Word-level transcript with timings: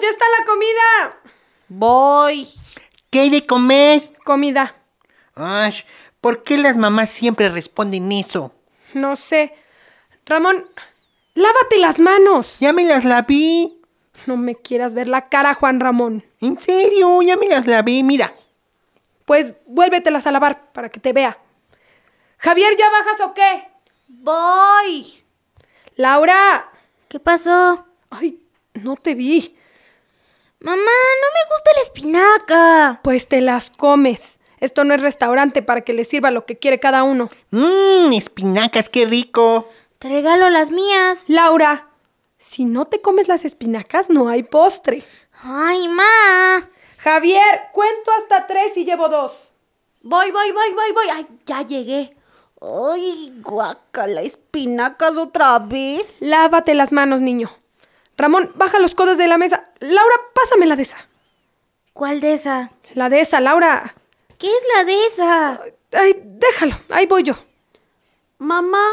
Ya 0.00 0.08
está 0.08 0.24
la 0.38 0.44
comida. 0.44 1.20
Voy. 1.68 2.48
¿Qué 3.10 3.20
hay 3.20 3.30
de 3.30 3.46
comer? 3.46 4.12
Comida. 4.24 4.76
Ay, 5.34 5.74
¿por 6.20 6.42
qué 6.42 6.58
las 6.58 6.76
mamás 6.76 7.10
siempre 7.10 7.48
responden 7.48 8.10
eso? 8.12 8.52
No 8.94 9.16
sé. 9.16 9.54
Ramón, 10.24 10.66
lávate 11.34 11.78
las 11.78 12.00
manos. 12.00 12.58
Ya 12.60 12.72
me 12.72 12.84
las 12.84 13.04
lavé. 13.04 13.72
No 14.26 14.36
me 14.36 14.56
quieras 14.56 14.94
ver 14.94 15.08
la 15.08 15.28
cara, 15.28 15.54
Juan 15.54 15.78
Ramón. 15.80 16.24
En 16.40 16.60
serio, 16.60 17.22
ya 17.22 17.36
me 17.36 17.48
las 17.48 17.66
lavé, 17.66 18.02
mira. 18.02 18.34
Pues 19.24 19.52
vuélvetelas 19.66 20.26
a 20.26 20.32
lavar 20.32 20.72
para 20.72 20.88
que 20.88 21.00
te 21.00 21.12
vea. 21.12 21.38
Javier, 22.38 22.76
¿ya 22.76 22.90
bajas 22.90 23.20
o 23.20 23.34
qué? 23.34 23.68
Voy. 24.08 25.22
Laura. 25.96 26.70
¿Qué 27.08 27.20
pasó? 27.20 27.86
Ay, 28.10 28.42
no 28.74 28.96
te 28.96 29.14
vi. 29.14 29.56
Mamá, 30.60 30.76
no 30.76 30.82
me 30.82 31.54
gusta 31.54 31.70
la 31.74 31.80
espinaca. 31.80 33.00
Pues 33.02 33.28
te 33.28 33.40
las 33.40 33.70
comes. 33.70 34.38
Esto 34.58 34.84
no 34.84 34.94
es 34.94 35.02
restaurante 35.02 35.62
para 35.62 35.82
que 35.82 35.92
les 35.92 36.08
sirva 36.08 36.30
lo 36.30 36.46
que 36.46 36.58
quiere 36.58 36.80
cada 36.80 37.02
uno. 37.02 37.28
Mmm, 37.50 38.12
espinacas, 38.12 38.88
qué 38.88 39.04
rico. 39.04 39.68
Te 39.98 40.08
regalo 40.08 40.48
las 40.48 40.70
mías. 40.70 41.24
Laura, 41.26 41.88
si 42.38 42.64
no 42.64 42.86
te 42.86 43.00
comes 43.02 43.28
las 43.28 43.44
espinacas, 43.44 44.08
no 44.08 44.28
hay 44.28 44.42
postre. 44.42 45.04
Ay, 45.42 45.88
ma. 45.88 46.68
Javier, 46.98 47.68
cuento 47.72 48.10
hasta 48.18 48.46
tres 48.46 48.76
y 48.76 48.84
llevo 48.84 49.08
dos. 49.08 49.52
Voy, 50.02 50.30
voy, 50.30 50.52
voy, 50.52 50.72
voy, 50.72 50.92
voy. 50.92 51.06
Ay, 51.12 51.26
ya 51.44 51.62
llegué. 51.62 52.16
Ay, 52.62 53.38
guacala, 53.42 54.22
espinacas 54.22 55.16
otra 55.16 55.58
vez. 55.58 56.16
Lávate 56.20 56.74
las 56.74 56.92
manos, 56.92 57.20
niño. 57.20 57.50
Ramón, 58.16 58.50
baja 58.54 58.78
los 58.78 58.94
codos 58.94 59.18
de 59.18 59.28
la 59.28 59.38
mesa. 59.38 59.70
Laura, 59.80 60.14
pásame 60.34 60.66
la 60.66 60.76
de 60.76 60.82
esa. 60.82 61.08
¿Cuál 61.92 62.20
de 62.20 62.32
esa? 62.32 62.70
La 62.94 63.08
de 63.08 63.20
esa, 63.20 63.40
Laura. 63.40 63.94
¿Qué 64.38 64.46
es 64.46 64.62
la 64.74 64.84
de 64.84 65.06
esa? 65.06 65.60
Ay, 65.92 66.20
déjalo, 66.24 66.78
ahí 66.90 67.06
voy 67.06 67.22
yo. 67.22 67.34
Mamá, 68.38 68.84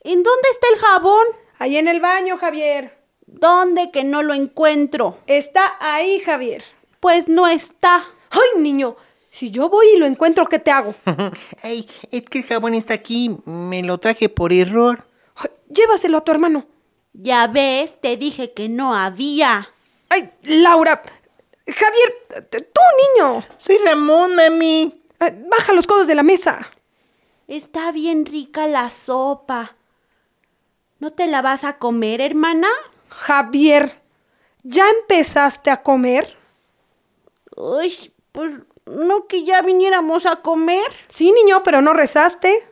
¿en 0.00 0.22
dónde 0.22 0.48
está 0.50 0.66
el 0.72 0.78
jabón? 0.78 1.26
Ahí 1.58 1.76
en 1.76 1.88
el 1.88 2.00
baño, 2.00 2.36
Javier. 2.38 2.96
¿Dónde 3.26 3.90
que 3.90 4.04
no 4.04 4.22
lo 4.22 4.34
encuentro? 4.34 5.18
Está 5.26 5.76
ahí, 5.80 6.20
Javier. 6.20 6.64
Pues 7.00 7.28
no 7.28 7.46
está. 7.46 8.06
Ay, 8.30 8.62
niño, 8.62 8.96
si 9.30 9.50
yo 9.50 9.68
voy 9.68 9.88
y 9.94 9.98
lo 9.98 10.06
encuentro, 10.06 10.46
¿qué 10.46 10.58
te 10.58 10.70
hago? 10.70 10.94
Ay, 11.62 11.88
es 12.10 12.22
que 12.22 12.38
el 12.38 12.44
jabón 12.44 12.74
está 12.74 12.94
aquí. 12.94 13.36
Me 13.44 13.82
lo 13.82 13.98
traje 13.98 14.28
por 14.28 14.52
error. 14.52 15.06
Ay, 15.34 15.50
llévaselo 15.68 16.18
a 16.18 16.24
tu 16.24 16.32
hermano. 16.32 16.66
Ya 17.18 17.46
ves, 17.46 17.98
te 18.00 18.16
dije 18.18 18.52
que 18.52 18.68
no 18.68 18.94
había. 18.94 19.70
Ay, 20.10 20.30
Laura. 20.42 21.02
Javier, 21.66 22.50
tú, 22.50 22.80
niño. 23.20 23.42
Soy 23.56 23.78
Ramón, 23.78 24.36
mami. 24.36 25.02
Baja 25.18 25.72
los 25.72 25.86
codos 25.86 26.06
de 26.06 26.14
la 26.14 26.22
mesa. 26.22 26.70
Está 27.48 27.90
bien 27.90 28.26
rica 28.26 28.66
la 28.66 28.90
sopa. 28.90 29.76
¿No 30.98 31.12
te 31.12 31.26
la 31.26 31.40
vas 31.40 31.64
a 31.64 31.78
comer, 31.78 32.20
hermana? 32.20 32.68
Javier, 33.08 34.02
¿ya 34.62 34.88
empezaste 34.90 35.70
a 35.70 35.82
comer? 35.82 36.36
Uy, 37.56 38.12
pues 38.32 38.52
no 38.84 39.26
que 39.26 39.42
ya 39.42 39.62
viniéramos 39.62 40.26
a 40.26 40.36
comer. 40.36 40.84
Sí, 41.08 41.32
niño, 41.32 41.62
pero 41.62 41.80
no 41.80 41.94
rezaste. 41.94 42.68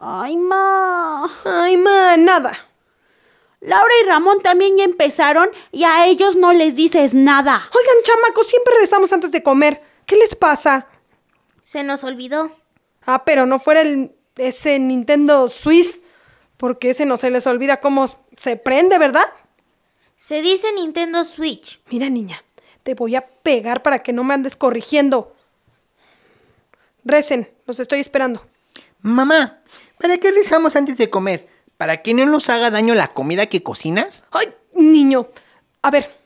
Ay, 0.00 0.36
ma. 0.36 1.30
Ay, 1.44 1.76
ma, 1.76 2.16
nada. 2.16 2.63
Laura 3.64 3.94
y 4.02 4.06
Ramón 4.06 4.42
también 4.42 4.76
ya 4.76 4.84
empezaron 4.84 5.48
y 5.72 5.84
a 5.84 6.06
ellos 6.06 6.36
no 6.36 6.52
les 6.52 6.76
dices 6.76 7.14
nada. 7.14 7.62
Oigan, 7.74 8.02
chamacos, 8.02 8.46
siempre 8.46 8.74
rezamos 8.78 9.10
antes 9.14 9.32
de 9.32 9.42
comer. 9.42 9.80
¿Qué 10.04 10.16
les 10.16 10.34
pasa? 10.34 10.86
Se 11.62 11.82
nos 11.82 12.04
olvidó. 12.04 12.54
Ah, 13.06 13.24
pero 13.24 13.46
no 13.46 13.58
fuera 13.58 13.80
el, 13.80 14.14
ese 14.36 14.78
Nintendo 14.78 15.48
Swiss, 15.48 16.02
porque 16.58 16.90
ese 16.90 17.06
no 17.06 17.16
se 17.16 17.30
les 17.30 17.46
olvida 17.46 17.80
cómo 17.80 18.04
se 18.36 18.56
prende, 18.56 18.98
¿verdad? 18.98 19.32
Se 20.16 20.42
dice 20.42 20.70
Nintendo 20.74 21.24
Switch. 21.24 21.80
Mira, 21.90 22.10
niña, 22.10 22.44
te 22.82 22.94
voy 22.94 23.16
a 23.16 23.26
pegar 23.26 23.82
para 23.82 24.02
que 24.02 24.12
no 24.12 24.24
me 24.24 24.34
andes 24.34 24.56
corrigiendo. 24.56 25.34
Recen, 27.02 27.50
los 27.66 27.80
estoy 27.80 28.00
esperando. 28.00 28.44
Mamá, 29.00 29.62
¿para 29.98 30.18
qué 30.18 30.32
rezamos 30.32 30.76
antes 30.76 30.98
de 30.98 31.08
comer? 31.08 31.53
¿Para 31.76 32.02
que 32.02 32.14
no 32.14 32.26
nos 32.26 32.48
haga 32.48 32.70
daño 32.70 32.94
la 32.94 33.08
comida 33.08 33.46
que 33.46 33.62
cocinas? 33.62 34.24
Ay, 34.30 34.48
niño. 34.74 35.28
A 35.82 35.90
ver, 35.90 36.16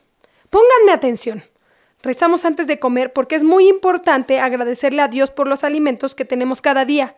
pónganme 0.50 0.92
atención. 0.92 1.44
Rezamos 2.02 2.44
antes 2.44 2.66
de 2.66 2.78
comer 2.78 3.12
porque 3.12 3.34
es 3.34 3.44
muy 3.44 3.68
importante 3.68 4.40
agradecerle 4.40 5.02
a 5.02 5.08
Dios 5.08 5.30
por 5.30 5.48
los 5.48 5.64
alimentos 5.64 6.14
que 6.14 6.24
tenemos 6.24 6.62
cada 6.62 6.84
día. 6.84 7.16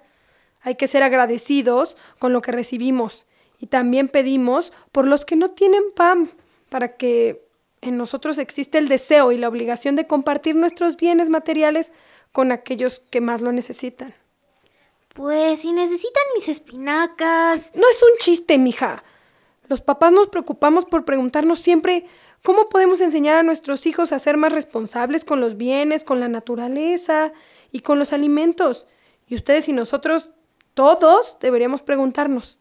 Hay 0.62 0.76
que 0.76 0.86
ser 0.86 1.02
agradecidos 1.02 1.96
con 2.18 2.32
lo 2.32 2.40
que 2.40 2.52
recibimos 2.52 3.26
y 3.58 3.66
también 3.66 4.08
pedimos 4.08 4.72
por 4.90 5.06
los 5.06 5.24
que 5.24 5.36
no 5.36 5.50
tienen 5.50 5.82
pan, 5.94 6.30
para 6.70 6.96
que 6.96 7.46
en 7.82 7.96
nosotros 7.96 8.38
existe 8.38 8.78
el 8.78 8.88
deseo 8.88 9.32
y 9.32 9.38
la 9.38 9.48
obligación 9.48 9.96
de 9.96 10.06
compartir 10.06 10.54
nuestros 10.54 10.96
bienes 10.96 11.28
materiales 11.28 11.92
con 12.32 12.52
aquellos 12.52 13.02
que 13.10 13.20
más 13.20 13.42
lo 13.42 13.52
necesitan. 13.52 14.14
Pues 15.20 15.60
si 15.60 15.72
necesitan 15.72 16.22
mis 16.34 16.48
espinacas. 16.48 17.72
No 17.74 17.82
es 17.90 18.02
un 18.02 18.16
chiste, 18.20 18.56
mija. 18.56 19.04
Los 19.68 19.82
papás 19.82 20.12
nos 20.12 20.28
preocupamos 20.28 20.86
por 20.86 21.04
preguntarnos 21.04 21.58
siempre 21.58 22.06
cómo 22.42 22.70
podemos 22.70 23.02
enseñar 23.02 23.36
a 23.36 23.42
nuestros 23.42 23.84
hijos 23.84 24.12
a 24.12 24.18
ser 24.18 24.38
más 24.38 24.50
responsables 24.50 25.26
con 25.26 25.42
los 25.42 25.58
bienes, 25.58 26.04
con 26.04 26.20
la 26.20 26.28
naturaleza 26.28 27.34
y 27.70 27.80
con 27.80 27.98
los 27.98 28.14
alimentos. 28.14 28.86
Y 29.28 29.34
ustedes 29.34 29.68
y 29.68 29.74
nosotros, 29.74 30.30
todos, 30.72 31.36
deberíamos 31.38 31.82
preguntarnos, 31.82 32.58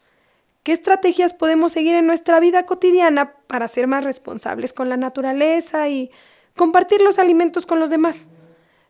¿qué 0.64 0.74
estrategias 0.74 1.34
podemos 1.34 1.72
seguir 1.72 1.96
en 1.96 2.08
nuestra 2.08 2.42
vida 2.42 2.66
cotidiana 2.66 3.36
para 3.48 3.70
ser 3.70 3.88
más 3.88 4.04
responsables 4.04 4.74
con 4.74 4.90
la 4.90 4.98
naturaleza 4.98 5.88
y 5.88 6.12
compartir 6.58 7.02
los 7.02 7.20
alimentos 7.20 7.66
con 7.66 7.80
los 7.80 7.90
demás? 7.90 8.30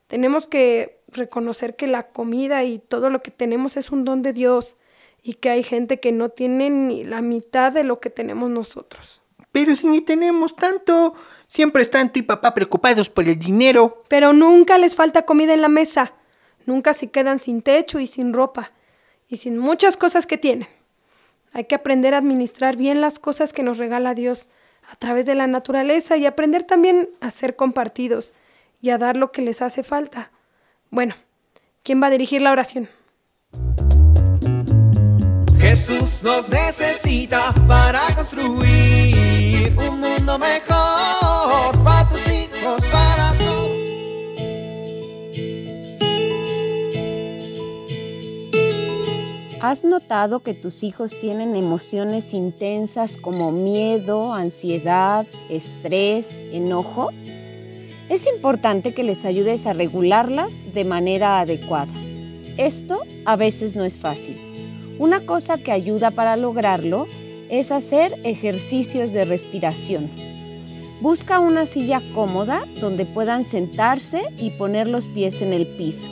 Tenemos 0.09 0.47
que 0.47 0.99
reconocer 1.07 1.75
que 1.75 1.85
la 1.85 2.07
comida 2.07 2.63
y 2.63 2.79
todo 2.79 3.11
lo 3.11 3.21
que 3.21 3.29
tenemos 3.29 3.77
es 3.77 3.91
un 3.91 4.05
don 4.05 4.23
de 4.23 4.33
Dios 4.33 4.75
y 5.21 5.35
que 5.35 5.51
hay 5.51 5.61
gente 5.61 5.99
que 5.99 6.11
no 6.11 6.29
tiene 6.29 6.71
ni 6.71 7.03
la 7.03 7.21
mitad 7.21 7.71
de 7.71 7.83
lo 7.83 7.99
que 7.99 8.09
tenemos 8.09 8.49
nosotros. 8.49 9.21
Pero 9.51 9.75
si 9.75 9.87
ni 9.87 10.01
tenemos 10.01 10.55
tanto, 10.55 11.13
siempre 11.45 11.83
están 11.83 12.11
tu 12.11 12.17
y 12.17 12.23
papá 12.23 12.55
preocupados 12.55 13.07
por 13.07 13.27
el 13.27 13.37
dinero. 13.37 14.03
Pero 14.07 14.33
nunca 14.33 14.79
les 14.79 14.95
falta 14.95 15.25
comida 15.25 15.53
en 15.53 15.61
la 15.61 15.69
mesa, 15.69 16.13
nunca 16.65 16.95
se 16.95 17.11
quedan 17.11 17.37
sin 17.37 17.61
techo 17.61 17.99
y 17.99 18.07
sin 18.07 18.33
ropa 18.33 18.71
y 19.27 19.37
sin 19.37 19.59
muchas 19.59 19.95
cosas 19.95 20.25
que 20.25 20.39
tienen. 20.39 20.69
Hay 21.53 21.65
que 21.65 21.75
aprender 21.75 22.15
a 22.15 22.17
administrar 22.17 22.77
bien 22.77 22.99
las 22.99 23.19
cosas 23.19 23.53
que 23.53 23.61
nos 23.61 23.77
regala 23.77 24.15
Dios 24.15 24.49
a 24.91 24.95
través 24.95 25.27
de 25.27 25.35
la 25.35 25.45
naturaleza 25.45 26.17
y 26.17 26.25
aprender 26.25 26.63
también 26.63 27.09
a 27.21 27.29
ser 27.29 27.55
compartidos 27.55 28.33
y 28.81 28.89
a 28.89 28.97
dar 28.97 29.17
lo 29.17 29.31
que 29.31 29.41
les 29.41 29.61
hace 29.61 29.83
falta. 29.83 30.31
Bueno, 30.89 31.15
¿quién 31.83 32.01
va 32.01 32.07
a 32.07 32.11
dirigir 32.11 32.41
la 32.41 32.51
oración? 32.51 32.89
Jesús 35.59 36.23
nos 36.23 36.49
necesita 36.49 37.53
para 37.67 38.01
construir 38.15 39.71
un 39.77 39.99
mundo 39.99 40.39
mejor 40.39 41.83
para 41.83 42.09
tus 42.09 42.27
hijos, 42.27 42.85
para 42.91 43.37
tu... 43.37 43.45
¿Has 49.61 49.83
notado 49.83 50.39
que 50.39 50.53
tus 50.53 50.83
hijos 50.83 51.13
tienen 51.19 51.55
emociones 51.55 52.33
intensas 52.33 53.17
como 53.17 53.51
miedo, 53.51 54.33
ansiedad, 54.33 55.27
estrés, 55.49 56.41
enojo? 56.51 57.11
Es 58.09 58.25
importante 58.25 58.91
que 58.91 59.03
les 59.03 59.23
ayudes 59.23 59.67
a 59.67 59.73
regularlas 59.73 60.73
de 60.73 60.83
manera 60.83 61.39
adecuada. 61.39 61.93
Esto 62.57 63.03
a 63.25 63.35
veces 63.35 63.75
no 63.75 63.83
es 63.83 63.99
fácil. 63.99 64.35
Una 64.97 65.21
cosa 65.21 65.59
que 65.59 65.71
ayuda 65.71 66.09
para 66.09 66.35
lograrlo 66.35 67.07
es 67.49 67.71
hacer 67.71 68.11
ejercicios 68.23 69.13
de 69.13 69.25
respiración. 69.25 70.09
Busca 71.01 71.39
una 71.39 71.67
silla 71.67 72.01
cómoda 72.15 72.65
donde 72.81 73.05
puedan 73.05 73.45
sentarse 73.45 74.23
y 74.39 74.49
poner 74.51 74.87
los 74.87 75.05
pies 75.05 75.43
en 75.43 75.53
el 75.53 75.67
piso. 75.67 76.09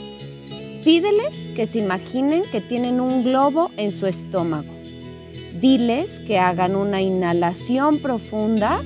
Pídeles 0.83 1.35
que 1.55 1.65
se 1.65 1.79
imaginen 1.79 2.44
que 2.51 2.61
tienen 2.61 3.01
un 3.01 3.23
globo 3.23 3.71
en 3.75 3.91
su 3.91 4.05
estómago. 4.05 4.71
Diles 5.59 6.19
que 6.19 6.38
hagan 6.38 6.75
una 6.75 7.01
inhalación 7.01 7.97
profunda 7.97 8.83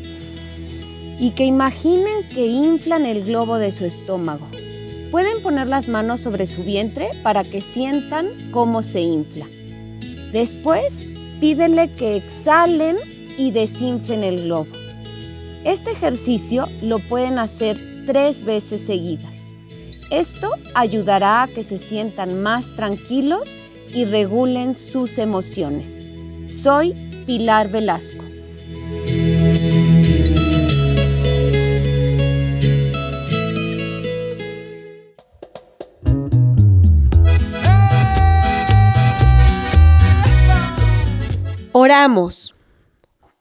y 1.22 1.32
que 1.32 1.46
imaginen 1.46 2.28
que 2.34 2.48
inflan 2.48 3.06
el 3.06 3.24
globo 3.24 3.60
de 3.60 3.72
su 3.72 3.86
estómago. 3.86 4.48
Pueden 5.12 5.40
poner 5.44 5.68
las 5.68 5.88
manos 5.88 6.20
sobre 6.20 6.48
su 6.48 6.64
vientre 6.64 7.12
para 7.22 7.44
que 7.44 7.62
sientan 7.62 8.28
cómo 8.50 8.82
se 8.82 9.02
infla. 9.02 9.46
Después, 10.32 11.06
pídele 11.40 11.92
que 11.92 12.16
exhalen 12.16 12.98
y 13.38 13.52
desinflen 13.52 14.24
el 14.24 14.46
globo. 14.46 14.72
Este 15.64 15.92
ejercicio 15.92 16.68
lo 16.82 16.98
pueden 16.98 17.38
hacer 17.38 17.80
tres 18.08 18.44
veces 18.44 18.82
seguidas. 18.82 19.52
Esto 20.10 20.50
ayudará 20.74 21.44
a 21.44 21.48
que 21.48 21.64
se 21.64 21.78
sientan 21.78 22.42
más 22.42 22.76
tranquilos 22.76 23.58
y 23.94 24.06
regulen 24.06 24.76
sus 24.76 25.20
emociones. 25.20 25.88
Soy 26.64 26.94
Pilar 27.28 27.70
Velasco. 27.70 28.21
Oramos. 41.92 42.56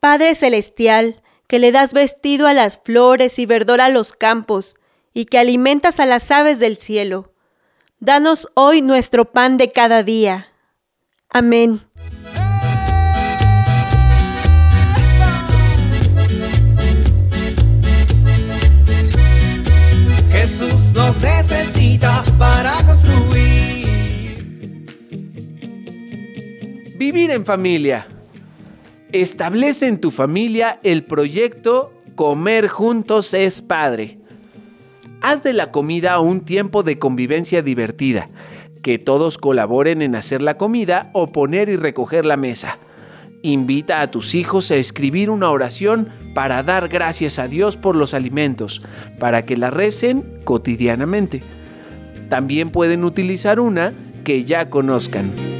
Padre 0.00 0.34
Celestial, 0.34 1.22
que 1.46 1.60
le 1.60 1.70
das 1.70 1.92
vestido 1.92 2.48
a 2.48 2.52
las 2.52 2.80
flores 2.82 3.38
y 3.38 3.46
verdor 3.46 3.80
a 3.80 3.88
los 3.88 4.12
campos, 4.12 4.74
y 5.14 5.26
que 5.26 5.38
alimentas 5.38 6.00
a 6.00 6.06
las 6.06 6.32
aves 6.32 6.58
del 6.58 6.76
cielo. 6.76 7.32
Danos 8.00 8.48
hoy 8.54 8.82
nuestro 8.82 9.30
pan 9.30 9.56
de 9.56 9.70
cada 9.70 10.02
día. 10.02 10.48
Amén. 11.28 11.80
Jesús 20.32 20.92
nos 20.92 21.20
necesita 21.20 22.24
para 22.36 22.72
construir. 22.84 23.86
Vivir 26.98 27.30
en 27.30 27.46
familia. 27.46 28.08
Establece 29.12 29.88
en 29.88 30.00
tu 30.00 30.12
familia 30.12 30.78
el 30.84 31.04
proyecto 31.04 31.92
Comer 32.14 32.68
juntos 32.68 33.34
es 33.34 33.60
padre. 33.60 34.18
Haz 35.20 35.42
de 35.42 35.52
la 35.52 35.72
comida 35.72 36.20
un 36.20 36.42
tiempo 36.42 36.82
de 36.82 36.98
convivencia 36.98 37.62
divertida. 37.62 38.28
Que 38.82 38.98
todos 38.98 39.36
colaboren 39.36 40.00
en 40.02 40.14
hacer 40.14 40.42
la 40.42 40.56
comida 40.56 41.10
o 41.12 41.32
poner 41.32 41.68
y 41.68 41.76
recoger 41.76 42.24
la 42.24 42.36
mesa. 42.36 42.78
Invita 43.42 44.00
a 44.00 44.10
tus 44.10 44.34
hijos 44.34 44.70
a 44.70 44.76
escribir 44.76 45.30
una 45.30 45.50
oración 45.50 46.08
para 46.34 46.62
dar 46.62 46.88
gracias 46.88 47.38
a 47.38 47.48
Dios 47.48 47.76
por 47.76 47.96
los 47.96 48.14
alimentos, 48.14 48.82
para 49.18 49.44
que 49.44 49.56
la 49.56 49.70
recen 49.70 50.40
cotidianamente. 50.44 51.42
También 52.28 52.70
pueden 52.70 53.04
utilizar 53.04 53.60
una 53.60 53.92
que 54.24 54.44
ya 54.44 54.70
conozcan. 54.70 55.59